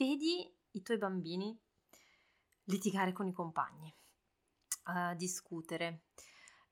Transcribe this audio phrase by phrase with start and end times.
[0.00, 1.54] vedi i tuoi bambini
[2.64, 3.94] litigare con i compagni,
[4.86, 6.04] uh, discutere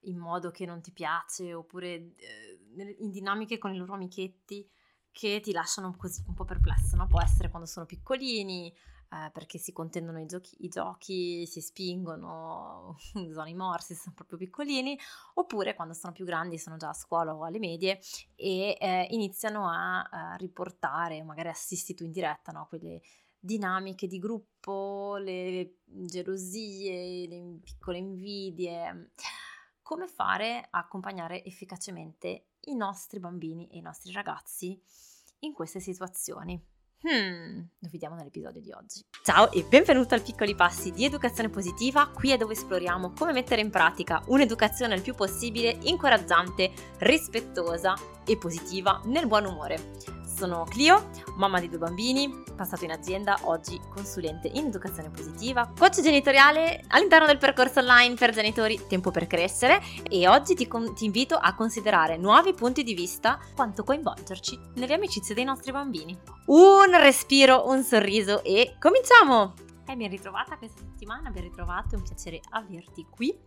[0.03, 4.67] in modo che non ti piace oppure eh, in dinamiche con i loro amichetti
[5.11, 7.05] che ti lasciano così un po' perplesso, no?
[7.05, 8.73] Può essere quando sono piccolini,
[9.11, 12.95] eh, perché si contendono i giochi, i giochi, si spingono,
[13.33, 14.97] sono i morsi, sono proprio piccolini,
[15.35, 17.99] oppure quando sono più grandi, sono già a scuola o alle medie
[18.35, 22.67] e eh, iniziano a, a, riportare, magari assisti tu in diretta, no?
[22.67, 23.01] quelle
[23.39, 29.11] dinamiche di gruppo, le gelosie, le piccole invidie.
[29.81, 34.79] Come fare a accompagnare efficacemente i nostri bambini e i nostri ragazzi
[35.39, 36.77] in queste situazioni?
[37.01, 39.01] Hmm, lo vediamo nell'episodio di oggi.
[39.23, 43.61] Ciao e benvenuto al Piccoli Passi di Educazione Positiva, qui è dove esploriamo come mettere
[43.61, 47.93] in pratica un'educazione il più possibile incoraggiante, rispettosa
[48.25, 53.77] e positiva nel buon umore sono Clio, mamma di due bambini, passato in azienda, oggi
[53.93, 59.81] consulente in educazione positiva, coach genitoriale all'interno del percorso online per genitori Tempo per crescere
[60.09, 64.93] e oggi ti, con- ti invito a considerare nuovi punti di vista quanto coinvolgerci nelle
[64.93, 66.17] amicizie dei nostri bambini.
[66.45, 69.55] Un respiro, un sorriso e cominciamo!
[69.85, 73.37] E ben ritrovata questa settimana, ben ritrovato, è un piacere averti qui.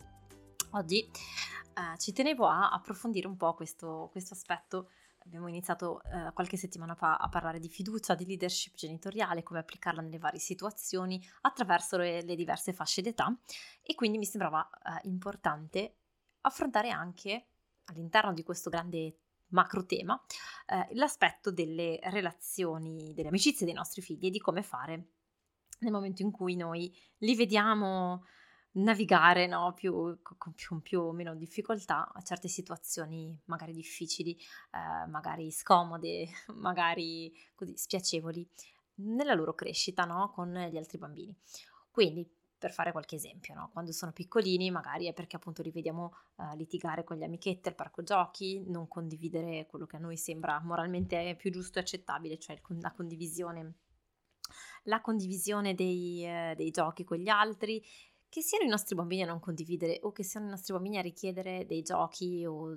[0.73, 4.89] Oggi eh, ci tenevo a approfondire un po' questo, questo aspetto
[5.25, 10.03] Abbiamo iniziato eh, qualche settimana fa a parlare di fiducia, di leadership genitoriale, come applicarla
[10.03, 13.35] nelle varie situazioni attraverso le, le diverse fasce d'età.
[13.83, 15.97] E quindi mi sembrava eh, importante
[16.43, 17.47] affrontare anche
[17.85, 19.17] all'interno di questo grande
[19.49, 20.21] macro tema
[20.67, 25.07] eh, l'aspetto delle relazioni, delle amicizie dei nostri figli e di come fare
[25.81, 28.25] nel momento in cui noi li vediamo
[28.73, 35.07] navigare no, più, con più, più, o meno difficoltà a certe situazioni magari difficili, eh,
[35.09, 38.49] magari scomode, magari così spiacevoli
[38.97, 41.37] nella loro crescita no, con gli altri bambini.
[41.91, 42.29] Quindi,
[42.63, 46.55] per fare qualche esempio, no, quando sono piccolini magari è perché appunto li vediamo uh,
[46.55, 51.35] litigare con gli amichetti al parco giochi, non condividere quello che a noi sembra moralmente
[51.37, 53.75] più giusto e accettabile, cioè la condivisione
[54.85, 57.83] la condivisione dei, eh, dei, giochi con gli altri
[58.33, 61.03] che siano i nostri bambini a non condividere o che siano i nostri bambini a
[61.03, 62.75] richiedere dei giochi o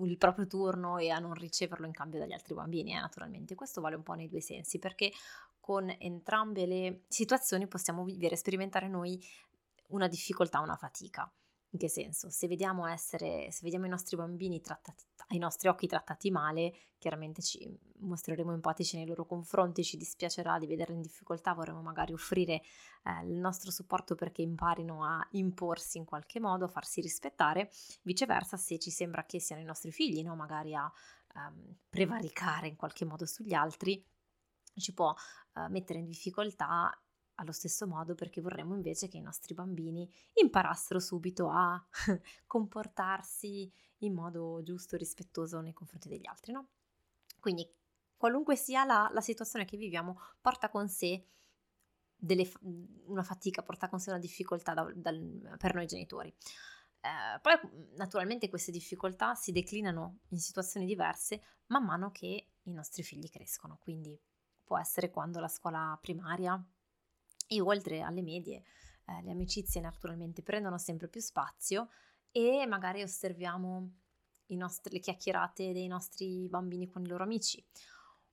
[0.00, 3.54] il proprio turno e a non riceverlo in cambio dagli altri bambini, eh, naturalmente.
[3.54, 5.12] Questo vale un po' nei due sensi, perché
[5.60, 9.24] con entrambe le situazioni possiamo vivere, sperimentare noi
[9.90, 11.32] una difficoltà, una fatica.
[11.70, 12.28] In che senso?
[12.28, 17.42] Se vediamo, essere, se vediamo i nostri bambini trattati, ai nostri occhi trattati male, chiaramente
[17.42, 22.62] ci mostreremo empatici nei loro confronti, ci dispiacerà di vederli in difficoltà, vorremmo magari offrire
[23.04, 27.70] eh, il nostro supporto perché imparino a imporsi in qualche modo, a farsi rispettare.
[28.02, 30.34] Viceversa, se ci sembra che siano i nostri figli, no?
[30.36, 30.90] magari a
[31.34, 34.04] um, prevaricare in qualche modo sugli altri,
[34.74, 36.90] ci può uh, mettere in difficoltà
[37.36, 41.82] allo stesso modo perché vorremmo invece che i nostri bambini imparassero subito a
[42.46, 43.70] comportarsi
[44.06, 46.68] in modo giusto e rispettoso nei confronti degli altri, no?
[47.40, 47.68] Quindi
[48.16, 51.26] qualunque sia la, la situazione che viviamo, porta con sé
[52.14, 52.48] delle,
[53.06, 55.10] una fatica, porta con sé una difficoltà da, da,
[55.56, 56.28] per noi genitori.
[57.00, 57.54] Eh, poi
[57.96, 63.78] naturalmente queste difficoltà si declinano in situazioni diverse man mano che i nostri figli crescono,
[63.78, 64.16] quindi
[64.62, 66.64] può essere quando la scuola primaria
[67.48, 68.62] e oltre alle medie,
[69.06, 71.88] eh, le amicizie naturalmente prendono sempre più spazio
[72.32, 73.92] e magari osserviamo
[74.56, 77.64] nostri, le chiacchierate dei nostri bambini con i loro amici,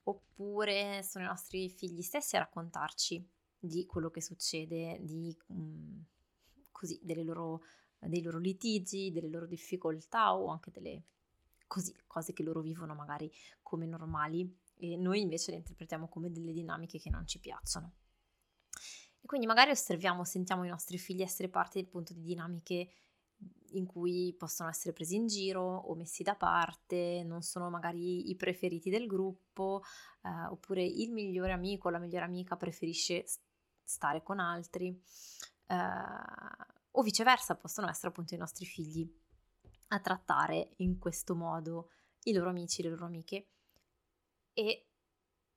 [0.03, 3.25] oppure sono i nostri figli stessi a raccontarci
[3.59, 6.01] di quello che succede, di, mh, mm,
[6.71, 7.61] così, loro,
[7.99, 11.03] dei loro litigi, delle loro difficoltà o anche delle
[11.67, 13.31] così, cose che loro vivono magari
[13.61, 17.93] come normali e noi invece le interpretiamo come delle dinamiche che non ci piacciono.
[19.21, 22.89] E quindi magari osserviamo, sentiamo i nostri figli essere parte del punto di dinamiche
[23.73, 28.35] in cui possono essere presi in giro o messi da parte, non sono magari i
[28.35, 29.81] preferiti del gruppo,
[30.23, 33.25] eh, oppure il migliore amico o la migliore amica preferisce
[33.83, 34.87] stare con altri,
[35.67, 35.75] eh,
[36.91, 39.09] o viceversa, possono essere appunto i nostri figli
[39.89, 41.89] a trattare in questo modo
[42.23, 43.47] i loro amici, le loro amiche
[44.53, 44.87] e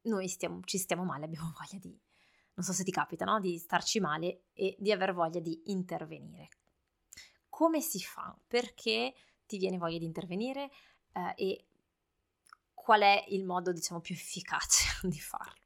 [0.03, 2.01] noi stiamo, ci stiamo male, abbiamo voglia di
[2.55, 3.41] non so se ti capita, no?
[3.41, 6.49] Di starci male e di aver voglia di intervenire.
[7.53, 8.35] Come si fa?
[8.47, 9.13] Perché
[9.45, 10.71] ti viene voglia di intervenire
[11.13, 11.67] eh, e
[12.73, 15.61] qual è il modo, diciamo, più efficace di farlo?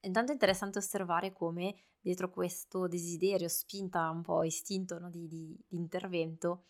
[0.00, 5.10] Intanto è interessante osservare come dietro questo desiderio, spinta un po' istinto no?
[5.10, 6.64] di, di, di intervento,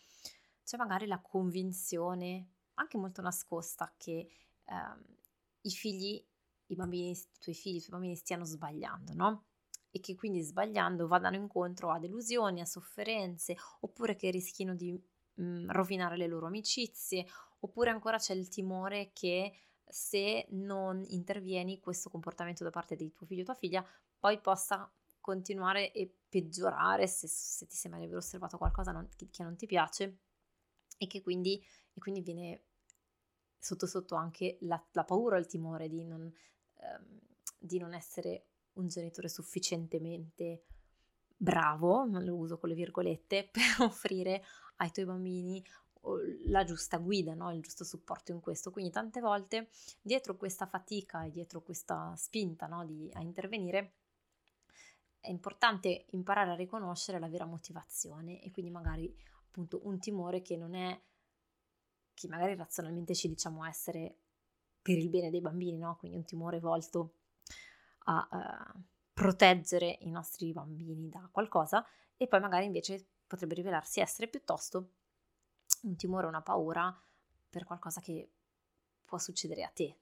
[0.65, 4.29] c'è magari la convinzione, anche molto nascosta, che
[4.65, 5.03] eh,
[5.61, 6.21] i figli
[6.65, 9.45] i bambini, i tuoi figli, i tuoi bambini stiano sbagliando, no?
[9.91, 15.43] E che quindi sbagliando vadano incontro a delusioni, a sofferenze, oppure che rischino di mh,
[15.43, 17.25] mm, rovinare le loro amicizie,
[17.59, 19.53] oppure ancora c'è il timore che
[19.89, 23.85] se non intervieni questo comportamento da parte di tuo figlio o tua figlia
[24.19, 24.91] poi possa
[25.21, 29.55] continuare e peggiorare se, se ti sembra di aver osservato qualcosa non, che, che, non
[29.55, 30.19] ti piace
[30.97, 31.63] e che quindi,
[31.93, 32.63] e quindi viene
[33.57, 36.31] sotto sotto anche la, la paura, il timore di non,
[36.75, 37.19] ehm,
[37.57, 38.45] di non essere
[38.77, 40.63] un genitore sufficientemente
[41.35, 44.43] bravo, lo uso con le virgolette, per offrire
[44.77, 45.63] ai tuoi bambini
[46.45, 47.51] la giusta guida, no?
[47.51, 48.71] il giusto supporto in questo.
[48.71, 49.69] Quindi tante volte
[50.01, 52.85] dietro questa fatica e dietro questa spinta no?
[52.85, 53.93] di, a intervenire
[55.19, 59.13] è importante imparare a riconoscere la vera motivazione e quindi magari
[59.47, 60.97] appunto un timore che non è
[62.13, 64.15] che magari razionalmente ci diciamo essere
[64.81, 65.97] per il bene dei bambini, no?
[65.97, 67.16] Quindi un timore volto
[68.09, 68.27] a
[68.75, 68.81] uh,
[69.13, 74.91] proteggere i nostri bambini da qualcosa e poi magari invece potrebbe rivelarsi essere piuttosto
[75.83, 76.95] un timore, una paura
[77.49, 78.31] per qualcosa che
[79.05, 79.97] può succedere a te.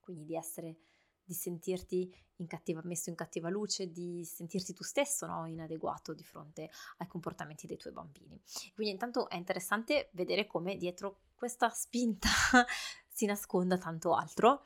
[0.00, 0.78] Quindi di essere
[1.26, 5.44] di sentirti in cattiva, messo in cattiva luce, di sentirti tu stesso no?
[5.46, 8.40] inadeguato di fronte ai comportamenti dei tuoi bambini.
[8.74, 12.28] Quindi intanto è interessante vedere come dietro questa spinta
[13.08, 14.64] si nasconda tanto altro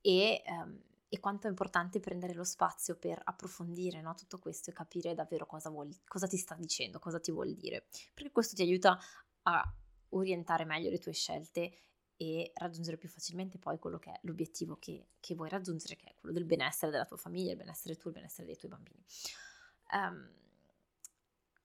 [0.00, 4.14] e, um, e, quanto è importante prendere lo spazio per approfondire no?
[4.14, 7.86] tutto questo e capire davvero cosa, vuol, cosa ti sta dicendo, cosa ti vuol dire,
[8.14, 8.98] perché questo ti aiuta
[9.42, 9.74] a
[10.10, 11.72] orientare meglio le tue scelte
[12.16, 16.14] e raggiungere più facilmente poi quello che è l'obiettivo che, che, vuoi raggiungere, che è
[16.16, 19.04] quello del benessere della tua famiglia, il benessere tuo, il benessere dei tuoi bambini.
[19.92, 20.28] Um,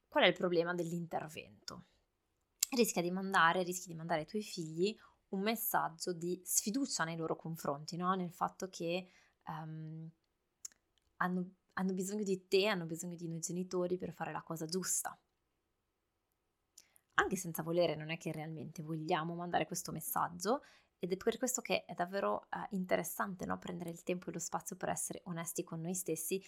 [0.07, 1.85] qual è il problema dell'intervento?
[2.69, 4.95] Rischia di mandare, rischi di mandare ai tuoi figli
[5.29, 8.13] un messaggio di sfiducia nei loro confronti, no?
[8.13, 9.09] nel fatto che
[9.47, 10.09] um,
[11.17, 15.17] hanno, hanno bisogno di te, hanno bisogno di noi genitori per fare la cosa giusta
[17.15, 20.63] anche senza volere, non è che realmente vogliamo mandare questo messaggio
[20.99, 23.57] ed è per questo che è davvero eh, interessante no?
[23.59, 26.41] prendere il tempo e lo spazio per essere onesti con noi stessi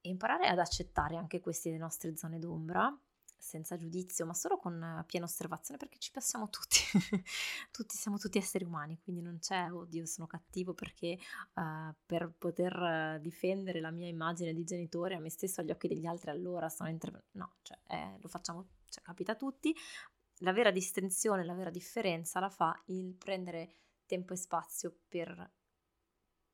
[0.00, 2.96] e imparare ad accettare anche queste nostre zone d'ombra
[3.38, 6.78] senza giudizio, ma solo con piena osservazione perché ci passiamo tutti,
[7.76, 11.18] tutti siamo tutti esseri umani, quindi non c'è oddio sono cattivo perché
[11.54, 16.06] uh, per poter difendere la mia immagine di genitore a me stesso agli occhi degli
[16.06, 19.74] altri allora sono intervenuto, no, cioè eh, lo facciamo cioè capita a tutti,
[20.38, 23.74] la vera distinzione, la vera differenza la fa il prendere
[24.06, 25.52] tempo e spazio per,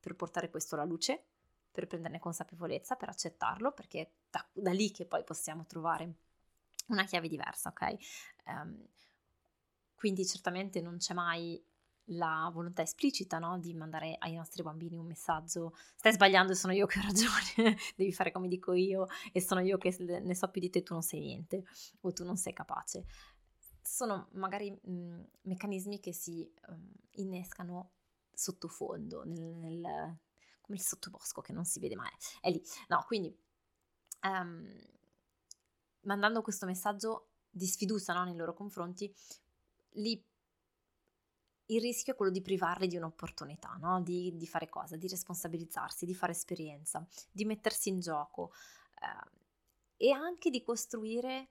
[0.00, 1.26] per portare questo alla luce,
[1.70, 6.14] per prenderne consapevolezza, per accettarlo, perché è da, da lì che poi possiamo trovare
[6.88, 7.96] una chiave diversa, ok?
[8.46, 8.86] Um,
[10.02, 11.64] quindi certamente non c'è mai
[12.06, 13.56] la volontà esplicita no?
[13.60, 17.76] di mandare ai nostri bambini un messaggio stai sbagliando e sono io che ho ragione,
[17.94, 20.94] devi fare come dico io e sono io che ne so più di te, tu
[20.94, 21.62] non sei niente
[22.00, 23.04] o tu non sei capace.
[23.80, 27.92] Sono magari mh, meccanismi che si um, innescano
[28.32, 29.82] sottofondo, nel, nel,
[30.62, 32.10] come il sottobosco che non si vede mai,
[32.40, 32.60] è lì.
[32.88, 33.32] No, quindi
[34.22, 34.68] um,
[36.00, 39.14] mandando questo messaggio di sfiducia no, nei loro confronti,
[39.94, 40.22] li
[41.66, 44.02] il rischio è quello di privarli di un'opportunità, no?
[44.02, 44.96] di, di, fare cosa?
[44.96, 48.52] Di responsabilizzarsi, di fare esperienza, di mettersi in gioco
[49.00, 51.50] eh, e anche di costruire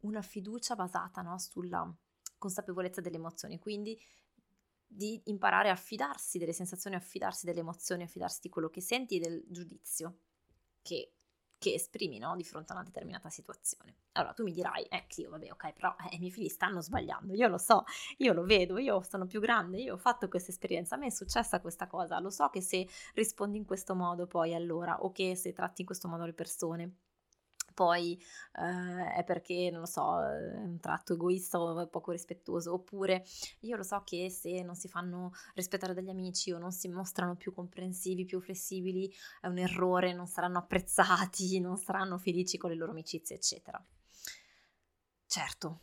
[0.00, 1.38] una fiducia basata no?
[1.38, 1.92] sulla
[2.38, 3.98] consapevolezza delle emozioni, quindi
[4.86, 8.80] di imparare a fidarsi delle sensazioni, a fidarsi delle emozioni, a fidarsi di quello che
[8.80, 10.18] senti e del giudizio
[10.82, 11.12] che
[11.60, 12.34] che esprimi no?
[12.36, 13.94] di fronte a una determinata situazione.
[14.12, 17.34] Allora tu mi dirai, eh sì, vabbè, ok, però eh, i miei figli stanno sbagliando,
[17.34, 17.84] io lo so,
[18.16, 21.10] io lo vedo, io sono più grande, io ho fatto questa esperienza, a me è
[21.10, 25.36] successa questa cosa, lo so che se rispondi in questo modo poi allora, o che
[25.36, 26.94] se tratti in questo modo le persone,
[27.72, 28.20] poi
[28.58, 33.24] eh, è perché, non lo so, è un tratto egoista o poco rispettoso, oppure
[33.60, 37.36] io lo so che se non si fanno rispettare dagli amici o non si mostrano
[37.36, 42.76] più comprensivi, più flessibili, è un errore, non saranno apprezzati, non saranno felici con le
[42.76, 43.82] loro amicizie, eccetera.
[45.26, 45.80] Certo,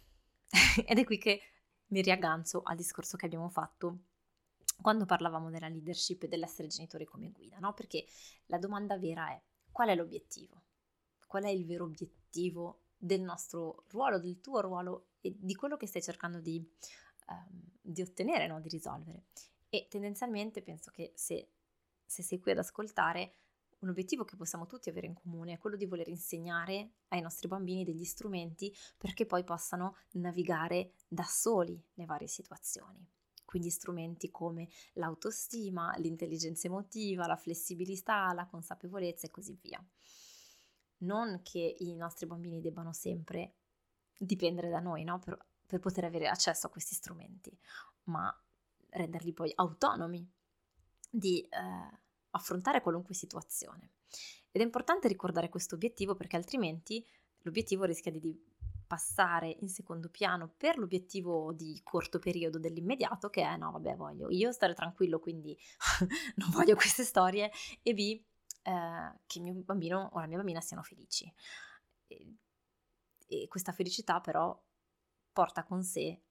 [0.86, 1.42] ed è qui che
[1.88, 4.00] mi riaggancio al discorso che abbiamo fatto
[4.82, 7.74] quando parlavamo della leadership e dell'essere genitori come guida, no?
[7.74, 8.06] Perché
[8.48, 9.42] la domanda vera è
[9.72, 10.62] qual è l'obiettivo?
[11.28, 15.86] Qual è il vero obiettivo del nostro ruolo, del tuo ruolo e di quello che
[15.86, 16.66] stai cercando di,
[17.28, 18.60] um, di ottenere, no?
[18.60, 19.26] di risolvere.
[19.70, 21.50] E tendenzialmente penso che se,
[22.06, 23.34] se sei qui ad ascoltare,
[23.80, 27.48] un obiettivo che possiamo tutti avere in comune è quello di voler insegnare ai nostri
[27.48, 33.06] bambini degli strumenti perché poi possano navigare da soli le varie situazioni.
[33.46, 39.82] quindi strumenti come l'autostima, l'intelligenza emotiva, la flessibilità, la consapevolezza e così via.
[41.00, 43.56] Non che i nostri bambini debbano sempre
[44.18, 45.20] dipendere da noi no?
[45.20, 47.56] per, per poter avere accesso a questi strumenti,
[48.06, 48.34] ma
[48.90, 50.28] renderli poi autonomi
[51.10, 52.00] di eh,
[52.32, 53.92] affrontare qualunque situazione.
[54.52, 57.06] Ed è importante ricordare questo obiettivo perché altrimenti
[57.40, 58.56] l'obiettivo rischia di
[58.88, 64.30] passare in secondo piano per l'obiettivo di corto periodo dell'immediato che è no vabbè voglio
[64.30, 65.56] io stare tranquillo quindi
[66.36, 67.52] non voglio queste storie
[67.84, 68.24] e B
[68.68, 71.32] eh, che il mio bambino o la mia bambina siano felici
[72.08, 72.36] e,
[73.28, 74.62] e questa felicità però
[75.32, 76.22] porta con sé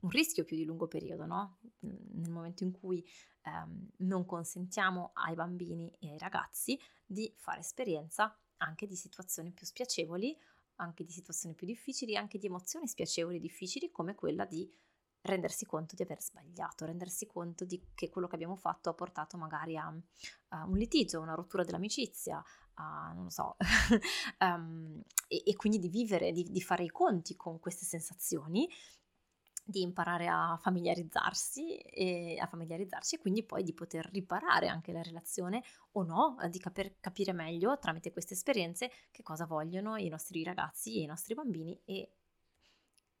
[0.00, 1.58] un rischio più di lungo periodo, no?
[1.80, 3.06] Nel momento in cui
[3.42, 6.76] ehm, non consentiamo ai bambini e ai ragazzi
[7.06, 10.36] di fare esperienza anche di situazioni più spiacevoli
[10.76, 14.68] anche di situazioni più difficili, anche di emozioni spiacevoli e difficili come quella di
[15.22, 19.76] rendersi conto di aver sbagliato, rendersi conto che quello che abbiamo fatto ha portato magari
[19.76, 19.92] a,
[20.48, 22.42] a un litigio, una rottura dell'amicizia,
[22.74, 23.56] a, non lo so,
[24.40, 28.68] um, e, e, quindi di vivere, di, di fare i conti con queste sensazioni
[29.64, 35.02] di imparare a familiarizzarsi e a familiarizzarsi e quindi poi di poter riparare anche la
[35.02, 35.62] relazione
[35.92, 40.98] o no, di caper, capire meglio tramite queste esperienze che cosa vogliono i nostri ragazzi
[40.98, 42.10] e i nostri bambini e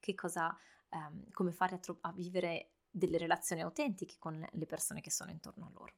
[0.00, 0.54] che cosa,
[0.92, 5.30] um, come fare a, tro- a vivere delle relazioni autentiche con le persone che sono
[5.30, 5.94] intorno a loro.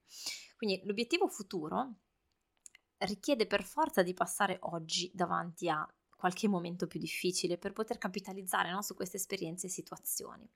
[0.56, 1.94] Quindi l'obiettivo futuro
[2.98, 5.86] richiede per forza di passare oggi davanti a
[6.16, 10.48] qualche momento più difficile per poter capitalizzare no, su queste esperienze e situazioni.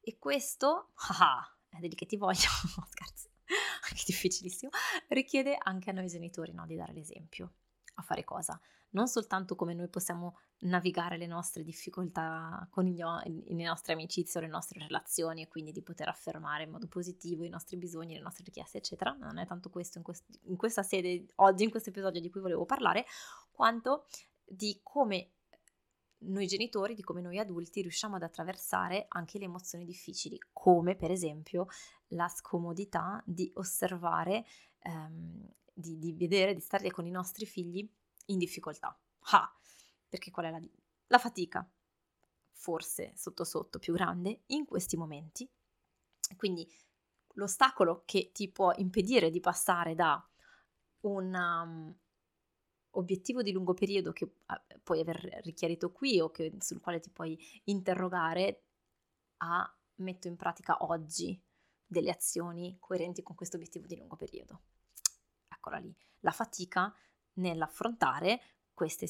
[0.00, 4.70] E questo, ah, è lì che ti voglio, no, scherzo, che difficilissimo,
[5.08, 7.54] richiede anche a noi genitori no, di dare l'esempio.
[7.96, 8.58] A fare cosa?
[8.94, 14.42] Non soltanto come noi possiamo navigare le nostre difficoltà con gli, le nostre amicizie o
[14.42, 18.20] le nostre relazioni e quindi di poter affermare in modo positivo i nostri bisogni, le
[18.20, 19.12] nostre richieste, eccetera.
[19.12, 22.40] Non è tanto questo in, quest- in questa sede, oggi, in questo episodio di cui
[22.40, 23.04] volevo parlare,
[23.50, 24.06] quanto
[24.44, 25.30] di come
[26.18, 31.10] noi genitori, di come noi adulti riusciamo ad attraversare anche le emozioni difficili, come per
[31.10, 31.66] esempio
[32.08, 34.44] la scomodità di osservare,
[34.78, 37.90] ehm, di, di, vedere, di stare con i nostri figli
[38.26, 38.98] in difficoltà.
[39.32, 39.52] Ah,
[40.08, 40.60] perché qual è la,
[41.08, 41.68] la fatica?
[42.52, 45.48] Forse sotto sotto più grande in questi momenti.
[46.36, 46.70] Quindi
[47.34, 50.26] l'ostacolo che ti può impedire di passare da
[51.00, 51.94] una,
[52.96, 57.10] obiettivo di lungo periodo che ah, puoi aver richiarito qui o che, sul quale ti
[57.10, 58.64] puoi interrogare
[59.38, 61.40] a metto in pratica oggi
[61.86, 64.62] delle azioni coerenti con questo obiettivo di lungo periodo.
[65.48, 66.94] Eccola lì, la fatica
[67.34, 68.40] nell'affrontare
[68.72, 69.08] queste,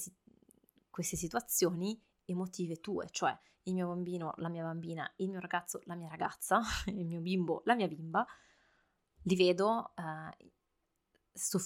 [0.90, 5.95] queste situazioni emotive tue, cioè il mio bambino, la mia bambina, il mio ragazzo, la
[5.95, 8.26] mia ragazza, il mio bimbo, la mia bimba,
[9.23, 10.50] li vedo eh,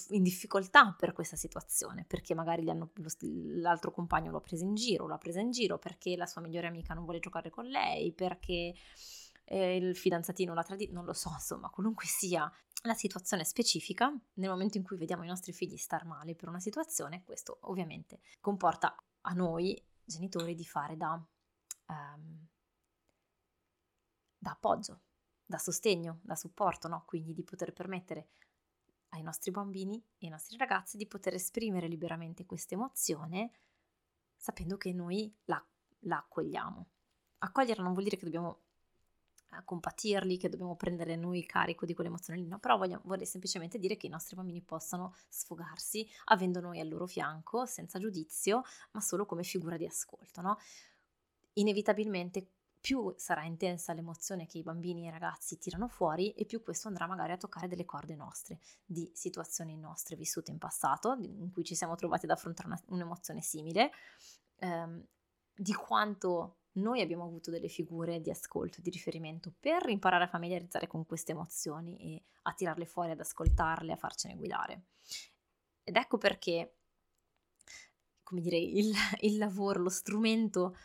[0.09, 2.91] in difficoltà per questa situazione, perché magari hanno,
[3.57, 6.93] l'altro compagno l'ha presa in giro, l'ha presa in giro perché la sua migliore amica
[6.93, 8.73] non vuole giocare con lei, perché
[9.45, 12.51] eh, il fidanzatino l'ha tradito, non lo so, insomma, qualunque sia
[12.83, 16.59] la situazione specifica, nel momento in cui vediamo i nostri figli star male per una
[16.59, 21.13] situazione, questo ovviamente comporta a noi genitori di fare da,
[21.87, 22.47] um,
[24.37, 25.01] da appoggio,
[25.45, 27.03] da sostegno, da supporto, no?
[27.05, 28.29] quindi di poter permettere
[29.09, 33.51] ai nostri bambini e ai nostri ragazzi di poter esprimere liberamente questa emozione
[34.35, 35.63] sapendo che noi la,
[36.01, 36.87] la accogliamo.
[37.39, 38.67] Accoglierla non vuol dire che dobbiamo
[39.51, 43.79] eh, compatirli, che dobbiamo prendere noi carico di quell'emozione lì, no, però voglio, vorrei semplicemente
[43.79, 49.01] dire che i nostri bambini possano sfogarsi avendo noi al loro fianco, senza giudizio, ma
[49.01, 50.57] solo come figura di ascolto, no?
[51.53, 52.47] Inevitabilmente
[52.79, 56.87] più sarà intensa l'emozione che i bambini e i ragazzi tirano fuori e più questo
[56.87, 61.63] andrà magari a toccare delle corde nostre, di situazioni nostre vissute in passato, in cui
[61.63, 63.91] ci siamo trovati ad affrontare una, un'emozione simile,
[64.59, 65.03] ehm,
[65.53, 70.87] di quanto noi abbiamo avuto delle figure di ascolto, di riferimento per imparare a familiarizzare
[70.87, 74.85] con queste emozioni e a tirarle fuori, ad ascoltarle, a farcene guidare.
[75.83, 76.75] Ed ecco perché,
[78.23, 80.75] come dire, il, il lavoro, lo strumento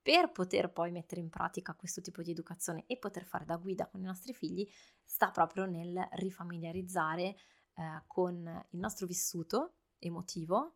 [0.00, 3.86] per poter poi mettere in pratica questo tipo di educazione e poter fare da guida
[3.86, 4.68] con i nostri figli
[5.02, 10.74] sta proprio nel rifamiliarizzare eh, con il nostro vissuto emotivo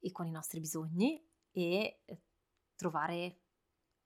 [0.00, 2.00] e con i nostri bisogni e
[2.78, 3.40] trovare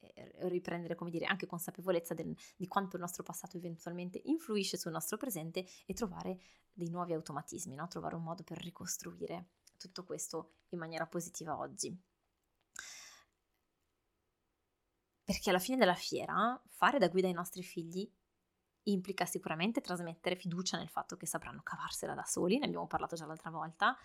[0.00, 4.90] eh, riprendere, come dire, anche consapevolezza del, di quanto il nostro passato eventualmente influisce sul
[4.90, 6.40] nostro presente e trovare
[6.72, 7.86] dei nuovi automatismi, no?
[7.86, 11.96] trovare un modo per ricostruire tutto questo in maniera positiva oggi.
[15.32, 18.10] perché alla fine della fiera fare da guida ai nostri figli
[18.84, 23.24] implica sicuramente trasmettere fiducia nel fatto che sapranno cavarsela da soli, ne abbiamo parlato già
[23.24, 23.96] l'altra volta,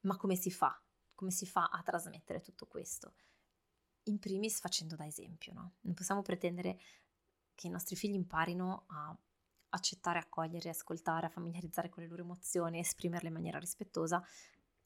[0.00, 0.78] ma come si fa?
[1.14, 3.14] Come si fa a trasmettere tutto questo?
[4.04, 5.72] In primis facendo da esempio, no?
[5.82, 6.78] Non possiamo pretendere
[7.54, 9.16] che i nostri figli imparino a
[9.70, 14.22] accettare, accogliere, ascoltare, a familiarizzare con le loro emozioni, esprimerle in maniera rispettosa.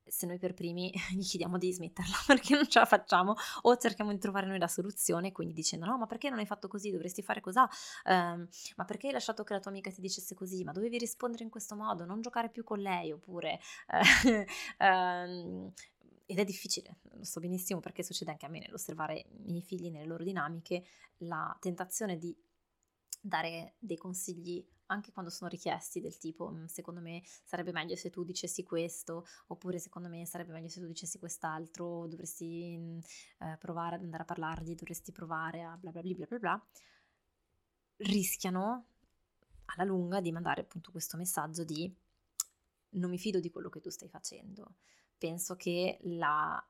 [0.07, 4.13] Se noi per primi gli chiediamo di smetterla perché non ce la facciamo o cerchiamo
[4.13, 7.23] di trovare noi la soluzione, quindi dicendo no, ma perché non hai fatto così, dovresti
[7.23, 10.73] fare così, um, ma perché hai lasciato che la tua amica ti dicesse così, ma
[10.73, 13.61] dovevi rispondere in questo modo, non giocare più con lei, oppure...
[14.81, 15.73] um,
[16.27, 19.91] ed è difficile, lo so benissimo perché succede anche a me nell'osservare i miei figli
[19.91, 20.85] nelle loro dinamiche,
[21.19, 22.35] la tentazione di
[23.21, 28.11] dare dei consigli anche quando sono richiesti del tipo mm, secondo me sarebbe meglio se
[28.11, 32.99] tu dicessi questo oppure secondo me sarebbe meglio se tu dicessi quest'altro dovresti mm,
[33.41, 36.67] eh, provare ad andare a parlargli dovresti provare a bla bla bla bla bla bla.
[37.97, 38.87] Rischiano
[39.67, 41.93] alla lunga di mandare appunto questo messaggio di
[42.91, 44.75] non mi fido di quello che tu stai facendo
[45.27, 46.63] penso che la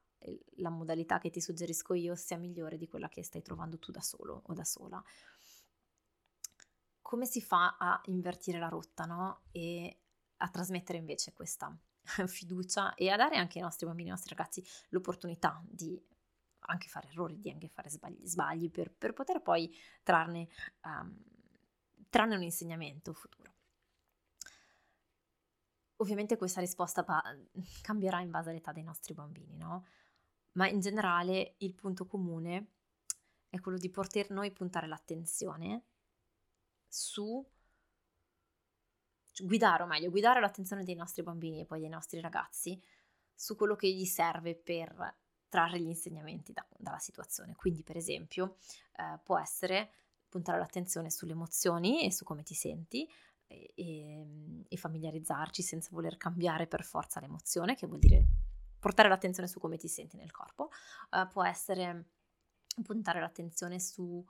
[0.56, 4.00] la modalità che ti suggerisco io sia migliore di quella che stai trovando tu da
[4.00, 5.04] solo o da sola
[7.14, 9.42] come si fa a invertire la rotta, no?
[9.52, 10.00] E
[10.38, 11.72] a trasmettere invece questa
[12.26, 16.02] fiducia e a dare anche ai nostri bambini, ai nostri ragazzi l'opportunità di
[16.66, 20.48] anche fare errori, di anche fare sbagli, sbagli per, per, poter poi trarne,
[20.84, 21.22] um,
[22.08, 23.53] trarne un insegnamento futuro.
[26.04, 27.22] Ovviamente questa risposta pa-
[27.80, 29.86] cambierà in base all'età dei nostri bambini, no?
[30.52, 32.72] Ma in generale il punto comune
[33.48, 35.84] è quello di poter noi puntare l'attenzione
[36.86, 37.42] su
[39.44, 42.78] guidare, o meglio, guidare l'attenzione dei nostri bambini e poi dei nostri ragazzi
[43.34, 45.16] su quello che gli serve per
[45.48, 47.54] trarre gli insegnamenti da, dalla situazione.
[47.56, 48.58] Quindi, per esempio,
[48.96, 49.90] eh, può essere
[50.28, 53.10] puntare l'attenzione sulle emozioni e su come ti senti
[53.46, 54.26] e, e,
[54.68, 58.26] e familiarizzarci senza voler cambiare per forza l'emozione, che vuol dire
[58.78, 60.70] portare l'attenzione su come ti senti nel corpo.
[61.10, 62.10] Uh, può essere
[62.82, 64.24] puntare l'attenzione su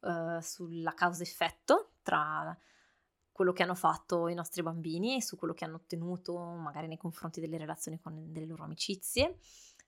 [0.00, 2.56] uh, sulla causa-effetto tra
[3.32, 6.98] quello che hanno fatto i nostri bambini e su quello che hanno ottenuto magari nei
[6.98, 9.38] confronti delle relazioni con delle loro amicizie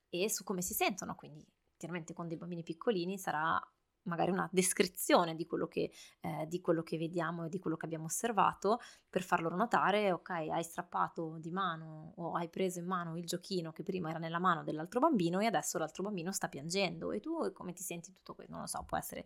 [0.08, 1.14] e su come si sentono.
[1.14, 3.60] Quindi chiaramente con dei bambini piccolini sarà
[4.04, 7.86] magari una descrizione di quello, che, eh, di quello che vediamo e di quello che
[7.86, 12.86] abbiamo osservato per far loro notare, ok, hai strappato di mano o hai preso in
[12.86, 16.48] mano il giochino che prima era nella mano dell'altro bambino e adesso l'altro bambino sta
[16.48, 18.52] piangendo e tu come ti senti tutto questo?
[18.52, 19.24] Non lo so, può essere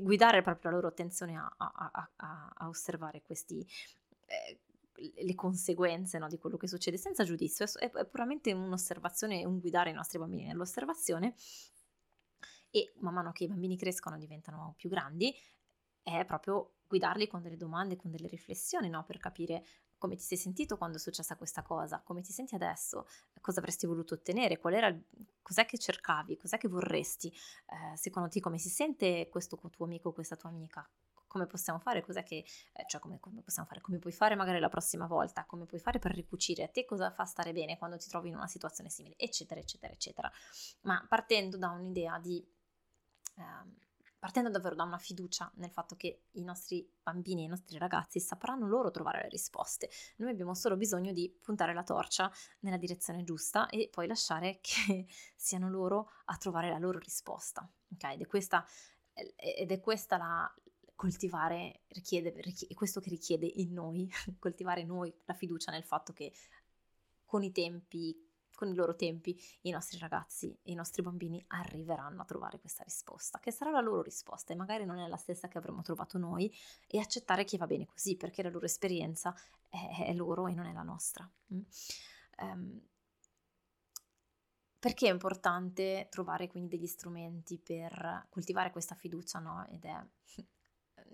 [0.00, 3.66] guidare proprio la loro attenzione a, a, a, a osservare questi...
[4.26, 4.58] Eh,
[4.96, 9.90] le conseguenze no, di quello che succede senza giudizio, è, è puramente un'osservazione, un guidare
[9.90, 11.34] i nostri bambini nell'osservazione
[12.74, 15.32] e man mano che i bambini crescono diventano più grandi
[16.02, 19.04] è proprio guidarli con delle domande, con delle riflessioni, no?
[19.04, 19.64] per capire
[19.96, 23.06] come ti sei sentito quando è successa questa cosa, come ti senti adesso,
[23.40, 24.94] cosa avresti voluto ottenere, qual era,
[25.40, 30.12] cos'è che cercavi, cos'è che vorresti, eh, secondo te come si sente questo tuo amico
[30.12, 30.86] questa tua amica,
[31.26, 34.60] come possiamo fare, cos'è che, eh, cioè come, come, possiamo fare, come puoi fare magari
[34.60, 36.62] la prossima volta, come puoi fare per ricucire?
[36.62, 39.92] A te cosa fa stare bene quando ti trovi in una situazione simile, eccetera, eccetera,
[39.92, 40.30] eccetera.
[40.82, 42.46] Ma partendo da un'idea di
[43.36, 43.74] Ehm,
[44.24, 48.20] partendo davvero da una fiducia nel fatto che i nostri bambini e i nostri ragazzi
[48.20, 49.90] sapranno loro trovare le risposte.
[50.16, 55.06] Noi abbiamo solo bisogno di puntare la torcia nella direzione giusta e poi lasciare che
[55.36, 57.70] siano loro a trovare la loro risposta.
[57.92, 58.04] Ok?
[58.04, 58.66] Ed è questa,
[59.12, 60.54] ed è questa la
[60.94, 66.32] coltivare, richiede, richiede, questo che richiede in noi, coltivare noi la fiducia nel fatto che
[67.26, 68.16] con i tempi,
[68.54, 72.82] con i loro tempi i nostri ragazzi e i nostri bambini arriveranno a trovare questa
[72.82, 76.18] risposta, che sarà la loro risposta e magari non è la stessa che avremmo trovato
[76.18, 76.52] noi
[76.86, 79.34] e accettare che va bene così perché la loro esperienza
[79.68, 81.28] è, è loro e non è la nostra.
[81.52, 81.60] Mm?
[82.38, 82.80] Um,
[84.84, 89.64] perché è importante trovare quindi degli strumenti per coltivare questa fiducia, no?
[89.68, 90.06] Ed è,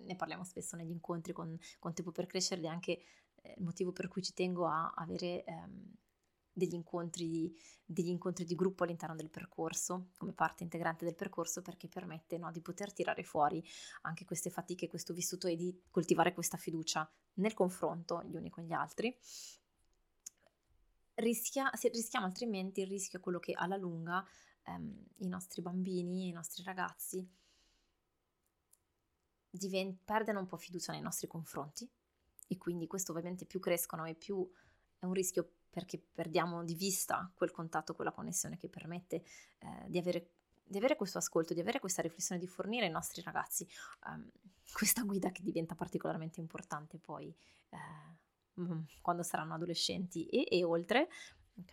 [0.06, 3.00] ne parliamo spesso negli incontri con, con Tempo per Crescere ed è anche
[3.42, 5.94] eh, il motivo per cui ci tengo a avere ehm,
[6.52, 11.88] degli incontri, degli incontri di gruppo all'interno del percorso, come parte integrante del percorso, perché
[11.88, 13.64] permette no, di poter tirare fuori
[14.02, 18.64] anche queste fatiche, questo vissuto e di coltivare questa fiducia nel confronto gli uni con
[18.64, 19.16] gli altri.
[21.14, 24.24] Rischia, rischiamo altrimenti il rischio è quello che alla lunga
[24.64, 27.28] ehm, i nostri bambini, i nostri ragazzi
[29.50, 31.88] divent- perdono un po' fiducia nei nostri confronti
[32.46, 34.48] e quindi questo ovviamente più crescono e più
[34.98, 39.22] è un rischio perché perdiamo di vista quel contatto, quella connessione che permette
[39.58, 40.32] eh, di avere
[40.70, 43.68] di avere questo ascolto, di avere questa riflessione, di fornire ai nostri ragazzi
[44.06, 44.30] um,
[44.72, 47.34] questa guida che diventa particolarmente importante poi
[47.70, 51.08] eh, mm, quando saranno adolescenti e, e oltre,
[51.58, 51.72] ok?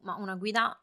[0.00, 0.78] Ma una guida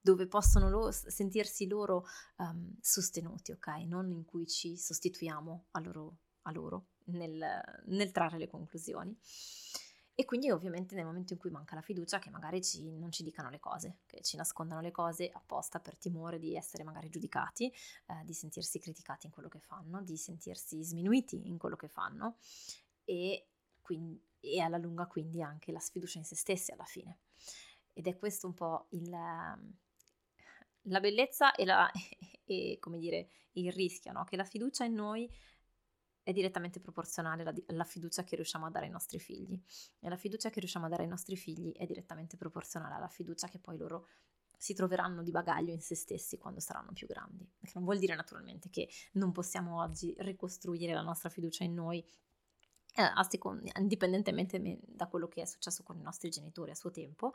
[0.00, 3.66] dove possono lo, sentirsi loro um, sostenuti, ok?
[3.86, 9.16] Non in cui ci sostituiamo a loro, a loro nel, nel, trarre le conclusioni.
[10.14, 13.22] E quindi ovviamente nel momento in cui manca la fiducia che magari ci, non ci
[13.22, 17.66] dicano le cose, che ci nascondano le cose apposta per timore di essere magari giudicati,
[17.66, 22.36] eh, di sentirsi criticati in quello che fanno, di sentirsi sminuiti in quello che fanno
[23.04, 23.46] e,
[23.80, 27.20] quindi, e alla lunga quindi anche la sfiducia in se stessi alla fine.
[27.94, 31.90] Ed è questo un po' il, la bellezza e, la,
[32.44, 34.24] e, come dire, il rischio, no?
[34.24, 35.30] che la fiducia in noi
[36.30, 39.60] è direttamente proporzionale alla, fiducia che riusciamo a dare ai nostri figli
[39.98, 43.48] e la fiducia che riusciamo a dare ai nostri figli è direttamente proporzionale alla fiducia
[43.48, 44.06] che poi loro
[44.56, 47.48] si troveranno di bagaglio in se stessi quando saranno più grandi.
[47.60, 52.04] Che non vuol dire naturalmente che non possiamo oggi ricostruire la nostra fiducia in noi
[52.94, 57.32] eh, seconda, indipendentemente da quello che è successo con i nostri genitori a suo tempo,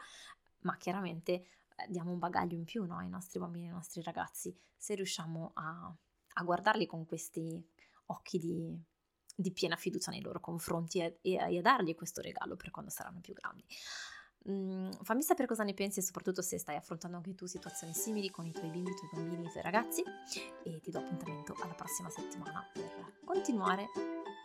[0.62, 1.48] ma chiaramente eh,
[1.90, 5.94] diamo un bagaglio in più no, ai nostri bambini, ai nostri ragazzi, se riusciamo a,
[6.34, 7.74] a guardarli con questi
[8.08, 8.78] occhi di,
[9.36, 13.20] di, piena fiducia nei loro confronti e, e, a dargli questo regalo per quando saranno
[13.22, 13.64] più grandi.
[14.48, 18.30] Mm, fammi sapere cosa ne pensi e soprattutto se stai affrontando anche tu situazioni simili
[18.30, 20.04] con i tuoi bimbi, i tuoi bambini, i tuoi ragazzi
[20.64, 23.88] e ti do appuntamento alla prossima settimana per continuare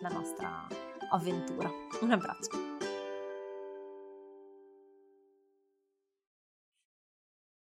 [0.00, 0.66] la nostra
[1.10, 1.70] avventura.
[2.00, 2.79] Un abbraccio.